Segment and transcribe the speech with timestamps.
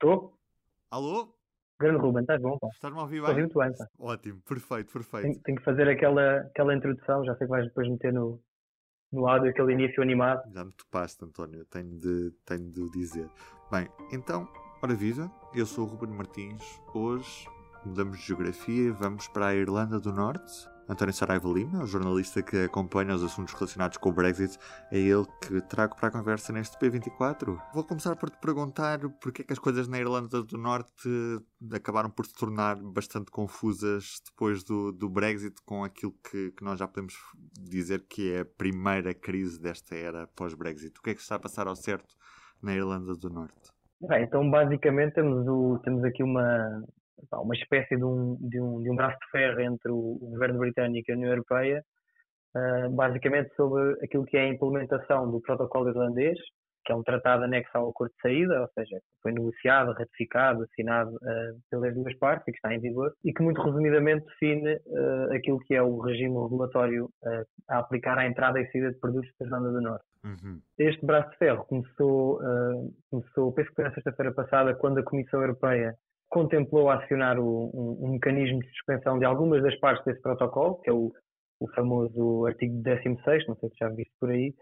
[0.00, 0.32] Estou?
[0.92, 1.34] Alô?
[1.80, 2.56] Grande Ruben, estás bom?
[2.56, 2.68] Pá?
[2.72, 3.34] Estás-me a ouvir bem?
[3.34, 3.84] muito bem, pá.
[3.98, 5.24] Ótimo, perfeito, perfeito.
[5.24, 8.40] Tenho, tenho que fazer aquela, aquela introdução, já sei que vais depois meter no,
[9.10, 10.40] no áudio aquele início animado.
[10.52, 13.28] Já me topaste, António, tenho de, tenho de dizer.
[13.72, 14.48] Bem, então,
[14.80, 16.62] ora viva, eu sou o Ruben Martins.
[16.94, 17.48] Hoje
[17.84, 20.68] mudamos de geografia e vamos para a Irlanda do Norte.
[20.88, 24.58] António Saraiva Lima, jornalista que acompanha os assuntos relacionados com o Brexit,
[24.90, 27.60] é ele que trago para a conversa neste P24.
[27.74, 31.08] Vou começar por te perguntar porque é que as coisas na Irlanda do Norte
[31.74, 36.78] acabaram por se tornar bastante confusas depois do, do Brexit, com aquilo que, que nós
[36.78, 37.14] já podemos
[37.60, 40.98] dizer que é a primeira crise desta era pós-Brexit.
[40.98, 42.14] O que é que está a passar ao certo
[42.62, 43.70] na Irlanda do Norte?
[44.00, 46.82] Bem, então basicamente temos, o, temos aqui uma,
[47.32, 51.10] uma espécie de um, de, um, de um braço de ferro entre o, governo britânico
[51.10, 51.84] e a União Europeia,
[52.54, 56.38] ah, basicamente sobre aquilo que é a implementação do protocolo irlandês,
[56.88, 61.14] que é um tratado anexo ao acordo de saída, ou seja, foi negociado, ratificado, assinado
[61.22, 65.36] ah, pelas duas partes e que está em vigor, e que muito resumidamente define ah,
[65.36, 69.30] aquilo que é o regime regulatório ah, a aplicar à entrada e saída de produtos
[69.38, 70.04] da Irlanda do Norte.
[70.24, 70.60] Uhum.
[70.78, 72.40] Este braço de ferro começou,
[73.10, 75.94] começou penso que foi na sexta-feira passada, quando a Comissão Europeia
[76.28, 80.90] contemplou acionar o- um, um mecanismo de suspensão de algumas das partes desse protocolo, que
[80.90, 81.12] é o,
[81.60, 84.52] o famoso artigo 16, não sei se já viste por aí,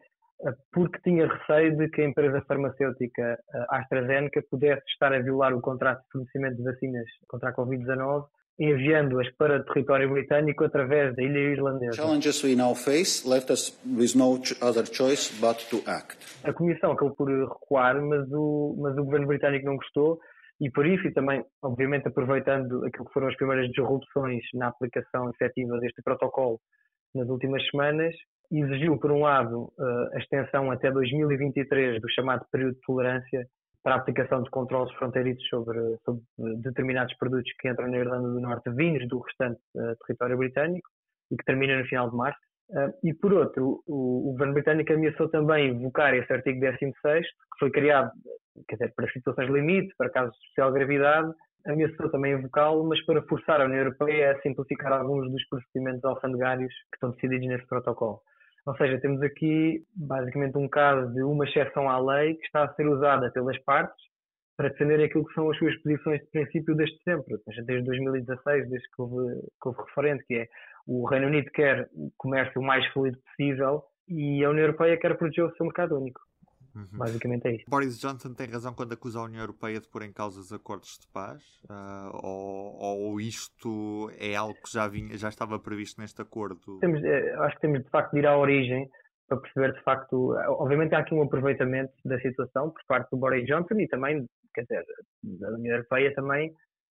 [0.47, 5.55] ah, porque tinha receio de que a empresa farmacêutica ah, AstraZeneca pudesse estar a violar
[5.55, 8.25] o contrato de fornecimento de vacinas contra a Covid-19,
[8.59, 11.93] enviando-as para território britânico através da ilha irlandesa.
[11.93, 16.17] challenges we now face left us with no other choice but to act.
[16.45, 20.19] a Comissão acabou por recuar, mas o, mas o governo britânico não gostou
[20.61, 25.31] e por isso, e também, obviamente, aproveitando aquilo que foram as primeiras disrupções na aplicação
[25.31, 26.59] efetiva deste protocolo
[27.15, 28.15] nas últimas semanas,
[28.51, 33.47] exigiu, por um lado, eh, a extensão até 2023 do chamado período de tolerância
[33.83, 36.23] para a aplicação de controles fronteiriços sobre, sobre
[36.59, 40.89] determinados produtos que entram na Irlanda do Norte vindos do restante eh, território britânico
[41.31, 42.39] e que termina no final de março.
[42.71, 47.59] Uh, e por outro, o, o governo britânico ameaçou também invocar esse artigo 16, que
[47.61, 48.11] foi criado,
[48.69, 51.33] quer dizer, para situações limite, para casos de especial gravidade,
[51.67, 56.73] ameaçou também invocá-lo, mas para forçar a União Europeia a simplificar alguns dos procedimentos alfandegários
[56.73, 58.21] que estão decididos nesse protocolo.
[58.67, 62.75] Ou seja, temos aqui basicamente um caso de uma exceção à lei que está a
[62.75, 64.05] ser usada pelas partes
[64.57, 68.89] para defender aquilo que são as suas posições de princípio desde sempre, desde 2016, desde
[68.89, 70.49] que houve, que houve referente, que é
[70.87, 75.17] o Reino Unido quer o comércio o mais fluido possível e a União Europeia quer
[75.17, 76.21] proteger o seu mercado único.
[76.77, 76.99] Uhum.
[76.99, 77.65] Basicamente é isso.
[77.69, 80.99] Boris Johnson tem razão quando acusa a União Europeia de pôr em causa os acordos
[81.01, 81.43] de paz?
[81.71, 86.79] Ah, ou, ou isto é algo que já, vinha, já estava previsto neste acordo?
[86.81, 88.87] Temos, eh, acho que temos de facto de ir à origem
[89.27, 93.17] para perceber de facto, eh, obviamente há aqui um aproveitamento da situação por parte do
[93.17, 94.85] Boris Johnson e também, quer dizer,
[95.23, 96.51] da União Europeia também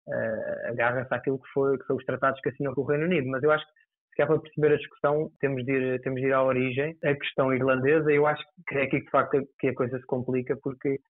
[0.09, 3.29] uh, agarra-se àquilo que, foi, que são os tratados que assinou com o Reino Unido,
[3.29, 3.73] mas eu acho que
[4.15, 6.97] se quer para perceber a discussão, temos de, ir, temos de ir à origem.
[7.05, 10.07] A questão irlandesa, eu acho que é aqui que de facto que a coisa se
[10.07, 11.01] complica, porque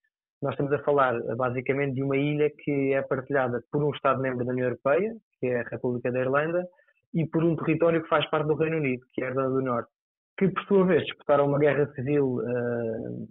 [0.41, 4.53] nós estamos a falar basicamente de uma ilha que é partilhada por um Estado-membro da
[4.53, 6.67] União Europeia, que é a República da Irlanda,
[7.13, 9.63] e por um território que faz parte do Reino Unido, que é a Irlanda do
[9.63, 9.91] Norte,
[10.39, 13.29] que por sua vez disputaram uma guerra civil uh,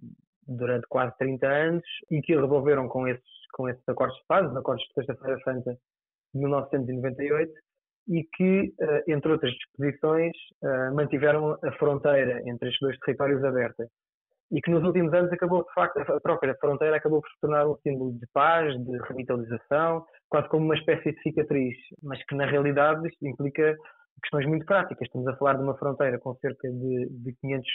[0.48, 3.24] durante quase 30 anos e que resolveram com esses,
[3.54, 5.78] com esses acordos de paz, os acordos de Sexta-feira Santa
[6.34, 7.52] de 1998,
[8.08, 8.74] e que,
[9.08, 10.32] entre outras disposições,
[10.94, 13.88] mantiveram a fronteira entre estes dois territórios aberta.
[14.52, 17.68] E que nos últimos anos acabou, de facto, a própria fronteira acabou por se tornar
[17.68, 22.46] um símbolo de paz, de revitalização, quase como uma espécie de cicatriz, mas que na
[22.46, 23.76] realidade isto implica
[24.22, 25.08] questões muito práticas.
[25.08, 27.68] Estamos a falar de uma fronteira com cerca de, de 500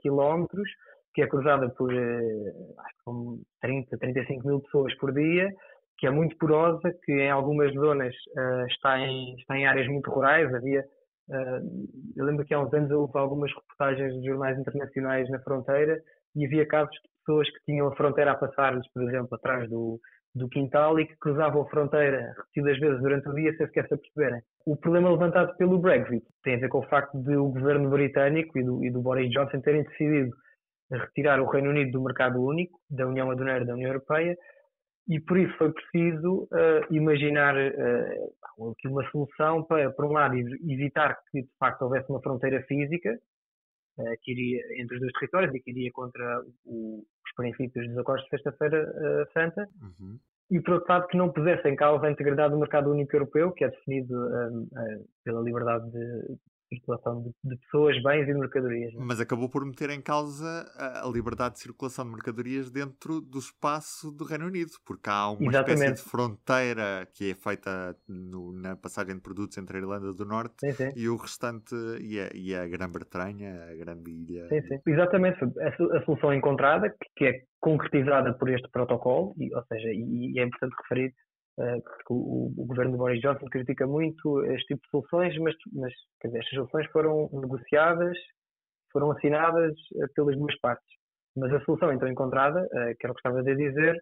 [0.00, 0.68] quilómetros,
[1.14, 5.48] que é cruzada por acho que 30, 35 mil pessoas por dia,
[5.98, 10.10] que é muito porosa, que em algumas zonas uh, está, em, está em áreas muito
[10.10, 10.52] rurais.
[10.54, 10.84] Havia,
[11.28, 11.86] uh,
[12.16, 16.00] eu lembro que há uns anos houve algumas reportagens de jornais internacionais na fronteira
[16.34, 20.00] e havia casos de pessoas que tinham a fronteira a passar-lhes, por exemplo, atrás do,
[20.34, 23.94] do quintal e que cruzavam a fronteira repetidas vezes durante o dia sem sequer se
[23.94, 24.42] aperceberem.
[24.66, 28.58] O problema levantado pelo Brexit tem a ver com o facto de o governo britânico
[28.58, 30.30] e do, e do Boris Johnson terem decidido
[30.92, 34.36] retirar o Reino Unido do mercado único, da União Aduaneira da União Europeia,
[35.06, 40.36] e por isso foi preciso uh, imaginar uh, aqui uma solução para, por um lado,
[40.36, 43.18] evitar que de facto houvesse uma fronteira física
[43.98, 47.98] uh, que iria entre os dois territórios e que iria contra o, os princípios dos
[47.98, 50.18] acordos de Sexta-feira Santa, uhum.
[50.50, 53.52] e por outro lado que não pusesse em causa a integridade do mercado único europeu,
[53.52, 54.14] que é definido
[55.22, 58.92] pela liberdade de, circulação de, de, pessoas, bens e mercadorias.
[58.94, 58.96] É?
[58.98, 63.38] Mas acabou por meter em causa a, a, liberdade de circulação de mercadorias dentro do
[63.38, 65.82] espaço do Reino Unido, porque há uma Exatamente.
[65.82, 70.24] espécie de fronteira que é feita no, na passagem de produtos entre a Irlanda do
[70.24, 70.92] Norte sim, sim.
[70.96, 74.48] e o restante, e a, e a Grã-Bretanha, a grande ilha.
[74.48, 74.78] Sim, sim.
[74.86, 80.32] Exatamente, a, a solução encontrada, que é concretizada por este protocolo, e, ou seja, e,
[80.32, 81.14] e é importante referir
[81.56, 85.92] porque o, o, governo de Boris Johnson critica muito este tipo de soluções, mas, mas
[86.24, 88.16] dizer, estas soluções foram negociadas,
[88.92, 90.86] foram assinadas eh, pelas duas partes.
[91.36, 94.00] Mas a solução então encontrada, eh, que era o que estava a dizer,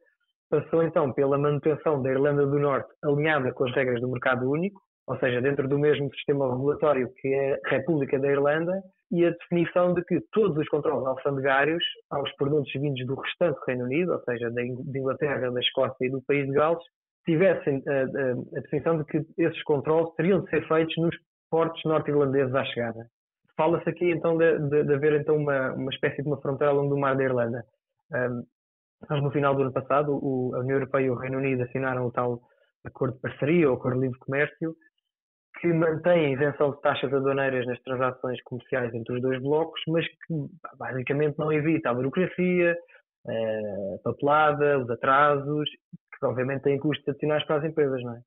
[0.50, 4.80] passou então pela manutenção da Irlanda do Norte alinhada com as regras do mercado único,
[5.06, 9.30] ou seja, dentro do mesmo sistema regulatório que é a República da Irlanda, e a
[9.30, 14.20] definição de que todos os controles alfandegários aos produtos vindos do restante Reino Unido, ou
[14.24, 16.82] seja, da Inglaterra, da Escócia e do País de Gales,
[17.24, 21.16] tivessem a, a, a, definição de que esses controles teriam de ser feitos nos
[21.50, 23.06] portos norte-irlandeses à chegada.
[23.56, 26.78] Fala-se aqui então de, de, de, haver então uma, uma espécie de uma fronteira ao
[26.78, 27.64] longo do mar da Irlanda.
[28.12, 28.42] Um,
[29.08, 32.06] nós no final do ano passado, o, a União Europeia e o Reino Unido assinaram
[32.06, 32.40] o tal
[32.84, 34.74] acordo de parceria ou acordo de livre comércio
[35.60, 40.04] que mantém a isenção de taxas aduaneiras nas transações comerciais entre os dois blocos, mas
[40.08, 40.34] que
[40.76, 42.76] basicamente não evita a burocracia,
[43.28, 45.68] a papelada, os atrasos
[46.22, 48.20] que obviamente têm custos adicionais para as empresas, não é?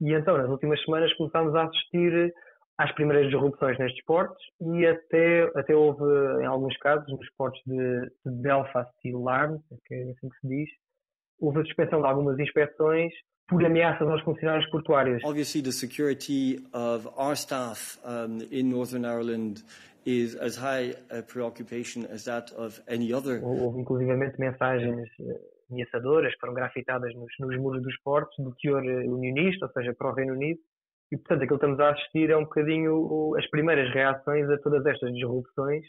[0.00, 2.32] E então, nas últimas semanas, começámos a assistir
[2.78, 6.04] às primeiras disrupções nestes portos e até, até houve,
[6.40, 10.48] em alguns casos, nos portos de, de Belfast e Larne, que é assim que se
[10.48, 10.70] diz,
[11.38, 13.12] houve a suspensão de algumas inspeções
[13.48, 15.22] por ameaças aos funcionários portuários.
[15.24, 19.64] Obviously, the security of our staff um, in Northern Ireland
[20.06, 23.42] is as high a preoccupation as that of any other.
[23.42, 28.84] Houve inclusivamente mensagens eh, ameaçadoras que foram grafitadas nos, nos muros dos portos do teor
[28.84, 30.60] eh, unionista, ou seja, para o Reino Unido.
[31.12, 34.84] E, portanto, aquilo que estamos a assistir é um bocadinho as primeiras reações a todas
[34.86, 35.84] estas disrupções,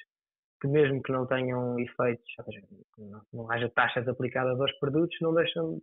[0.62, 2.62] que mesmo que não tenham efeitos, seja,
[2.98, 5.82] não, não haja taxas aplicadas aos produtos, não deixam,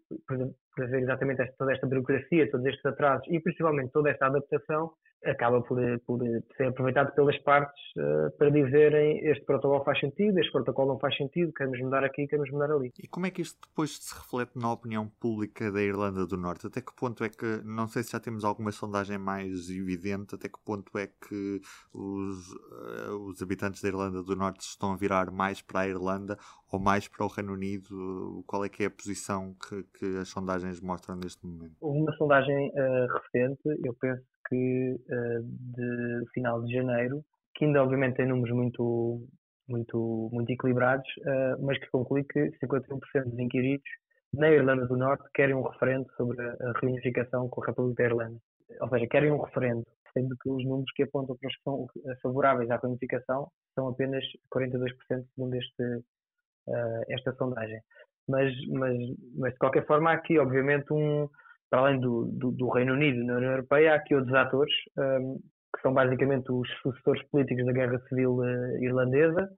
[0.79, 4.93] haver exatamente esta, toda esta burocracia, todos estes atrasos e principalmente toda esta adaptação,
[5.25, 6.21] acaba por, por
[6.57, 11.17] ser aproveitado pelas partes uh, para dizerem este protocolo faz sentido, este protocolo não faz
[11.17, 12.93] sentido, queremos mudar aqui, queremos mudar ali.
[12.99, 16.67] E como é que isto depois se reflete na opinião pública da Irlanda do Norte?
[16.67, 20.49] Até que ponto é que, não sei se já temos alguma sondagem mais evidente, até
[20.49, 21.61] que ponto é que
[21.93, 26.37] os, uh, os habitantes da Irlanda do Norte estão a virar mais para a Irlanda
[26.73, 28.45] ou mais para o Reino Unido?
[28.47, 31.75] Qual é que é a posição que, que as sondagens mostram neste momento?
[31.81, 37.25] Uma sondagem uh, recente, eu penso que uh, de final de janeiro,
[37.55, 39.27] que ainda obviamente tem números muito,
[39.69, 43.89] muito, muito equilibrados, uh, mas que conclui que 51% dos inquiridos
[44.33, 48.39] na Irlanda do Norte querem um referendo sobre a reunificação com a República da Irlanda.
[48.81, 51.87] Ou seja, querem um referendo, sendo que os números que apontam para os que são
[52.23, 54.25] favoráveis à reunificação são apenas
[54.55, 54.93] 42%
[55.35, 57.81] segundo este, uh, esta sondagem.
[58.29, 58.97] Mas, mas,
[59.37, 61.29] mas de qualquer forma há aqui obviamente um,
[61.71, 65.39] para além do, do, do, Reino Unido na União Europeia, há aqui outros atores, um,
[65.75, 69.49] que são basicamente os sucessores políticos da Guerra Civil uh, Irlandesa.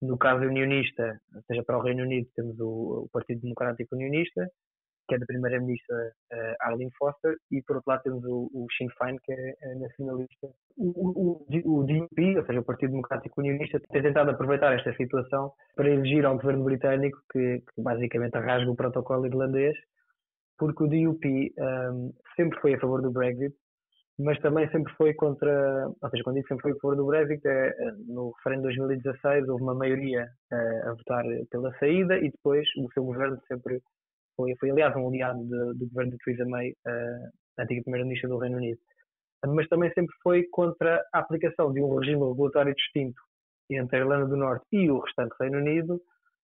[0.00, 4.48] No caso unionista, ou seja, para o Reino Unido, temos o, o Partido Democrático Unionista,
[5.12, 5.96] que é da Primeira-Ministra
[6.32, 9.74] uh, Arlene Foster, e por outro lado temos o, o Sinn Féin, que é, é
[9.74, 10.48] nacionalista.
[10.78, 15.52] O, o, o, DUP, ou seja, o Partido Democrático Unionista, tem tentado aproveitar esta situação
[15.76, 19.76] para exigir ao governo britânico que, que basicamente arrasgue o protocolo irlandês
[20.58, 23.52] porque o DUP um, sempre foi a favor do Brexit,
[24.18, 27.46] mas também sempre foi contra, ou seja, quando digo sempre foi a favor do Brexit,
[27.46, 32.30] é, é no referendo de 2016 houve uma maioria uh, a votar pela saída e
[32.30, 33.80] depois o seu governo sempre
[34.36, 38.38] foi, foi aliás, um aliado de, do governo de Theresa May, uh, antiga primeira-ministra do
[38.38, 38.78] Reino Unido.
[39.46, 43.20] Mas também sempre foi contra a aplicação de um regime regulatório distinto
[43.70, 46.00] entre a Irlanda do Norte e o restante Reino Unido,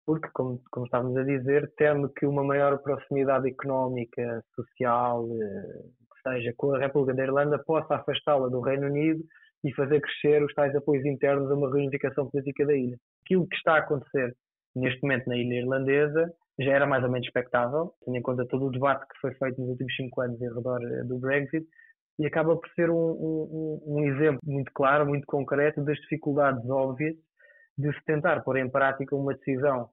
[0.05, 6.31] porque, como, como estávamos a dizer, teme que uma maior proximidade económica, social, eh, que
[6.31, 9.23] seja com a República da Irlanda, possa afastá-la do Reino Unido
[9.65, 12.97] e fazer crescer os tais apoios internos a uma reunificação política da ilha.
[13.25, 14.35] Aquilo que está a acontecer
[14.75, 18.67] neste momento na ilha irlandesa já era mais ou menos expectável, tendo em conta todo
[18.67, 21.67] o debate que foi feito nos últimos cinco anos em redor eh, do Brexit,
[22.19, 27.17] e acaba por ser um, um, um exemplo muito claro, muito concreto das dificuldades óbvias
[27.77, 29.89] de se tentar pôr em prática uma decisão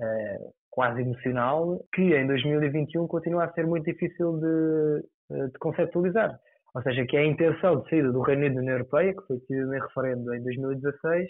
[0.00, 6.38] uh, quase emocional, que em 2021 continua a ser muito difícil de, eh, de conceptualizar.
[6.74, 9.26] Ou seja, que é a intenção de saída do Reino Unido da União Europeia, que
[9.26, 11.28] foi decidida em referendo em 2016,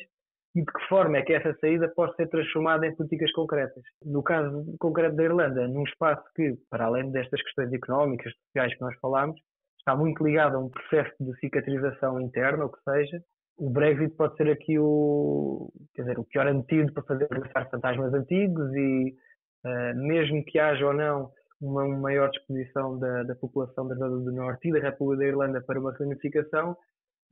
[0.54, 3.82] e de que forma é que essa saída pode ser transformada em políticas concretas.
[4.04, 8.80] No caso concreto da Irlanda, num espaço que, para além destas questões económicas, sociais que
[8.82, 9.40] nós falámos,
[9.78, 13.20] está muito ligado a um processo de cicatrização interna, ou que seja,
[13.58, 18.12] o Brexit pode ser aqui o, quer dizer, o pior antídoto para fazer regressar fantasmas
[18.12, 19.14] antigos e
[19.64, 21.30] uh, mesmo que haja ou não
[21.60, 25.62] uma maior disposição da, da população da Irlanda do Norte e da República da Irlanda
[25.62, 26.76] para uma reunificação,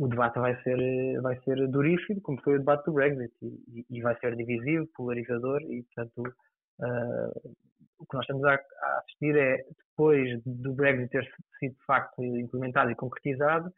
[0.00, 4.00] o debate vai ser, vai ser duríssimo, como foi o debate do Brexit, e, e
[4.00, 6.34] vai ser divisivo, polarizador, e portanto
[6.80, 7.54] uh,
[7.98, 11.24] o que nós estamos a, a, assistir é, depois do Brexit ter
[11.58, 13.70] sido de facto implementado e concretizado,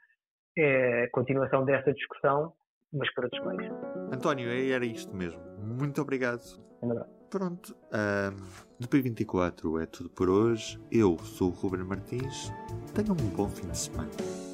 [0.56, 2.52] é a continuação dessa discussão,
[2.92, 3.74] mas para outros meios.
[4.12, 5.40] António, é, era isto mesmo.
[5.58, 6.42] Muito obrigado.
[7.30, 10.78] Pronto, um, do P24 é tudo por hoje.
[10.92, 12.52] Eu sou o Ruben Martins.
[12.94, 14.51] Tenham um bom fim de semana.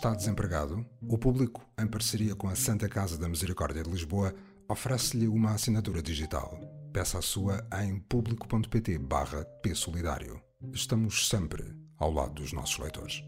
[0.00, 0.82] Está desempregado?
[1.06, 4.34] O público, em parceria com a Santa Casa da Misericórdia de Lisboa,
[4.66, 6.58] oferece-lhe uma assinatura digital.
[6.90, 10.40] Peça a sua em público.pt barra Solidário.
[10.72, 13.22] Estamos sempre ao lado dos nossos leitores.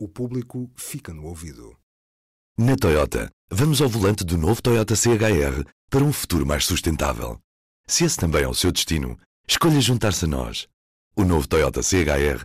[0.00, 1.76] O público fica no ouvido.
[2.58, 7.38] Na Toyota, vamos ao volante do novo Toyota CHR para um futuro mais sustentável.
[7.86, 10.66] Se esse também é o seu destino, escolha juntar-se a nós.
[11.14, 12.44] O novo Toyota CHR,